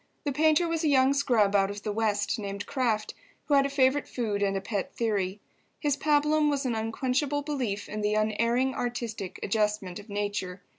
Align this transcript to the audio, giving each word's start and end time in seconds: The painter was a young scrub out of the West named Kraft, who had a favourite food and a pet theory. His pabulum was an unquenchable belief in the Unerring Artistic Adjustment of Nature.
The 0.23 0.31
painter 0.31 0.67
was 0.67 0.83
a 0.83 0.87
young 0.87 1.13
scrub 1.13 1.55
out 1.55 1.69
of 1.69 1.83
the 1.83 1.91
West 1.91 2.39
named 2.39 2.65
Kraft, 2.65 3.13
who 3.45 3.53
had 3.53 3.67
a 3.67 3.69
favourite 3.69 4.07
food 4.07 4.41
and 4.41 4.57
a 4.57 4.59
pet 4.59 4.91
theory. 4.95 5.39
His 5.79 5.95
pabulum 5.95 6.49
was 6.49 6.65
an 6.65 6.73
unquenchable 6.73 7.43
belief 7.43 7.87
in 7.87 8.01
the 8.01 8.15
Unerring 8.15 8.73
Artistic 8.73 9.39
Adjustment 9.43 9.99
of 9.99 10.09
Nature. 10.09 10.63